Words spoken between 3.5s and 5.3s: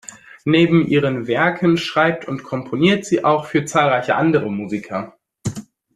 zahlreiche andere Musiker.